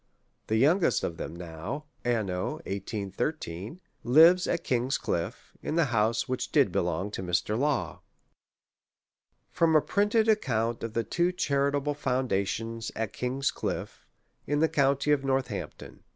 The 0.47 0.55
youngest 0.55 1.03
of 1.03 1.17
them 1.17 1.35
now 1.35 1.85
(Anno 2.03 2.53
1813) 2.65 3.81
lives 4.03 4.47
at 4.47 4.63
King's 4.63 4.97
Clitfe, 4.97 5.51
in 5.61 5.75
the 5.75 5.83
bouse 5.91 6.27
which 6.27 6.51
did 6.51 6.71
belong 6.71 7.11
to 7.11 7.21
Mr. 7.21 7.55
Law. 7.55 8.01
From 9.51 9.75
a 9.75 9.81
printed 9.81 10.27
Account 10.27 10.81
of 10.81 10.93
the 10.93 11.03
two 11.03 11.31
charitable 11.31 11.93
Foun 11.93 12.27
dations 12.27 12.89
at 12.95 13.13
King's 13.13 13.51
Cliffe, 13.51 14.07
in 14.47 14.57
the 14.57 14.67
County 14.67 15.11
of 15.11 15.23
North 15.23 15.51
ampton. 15.51 15.99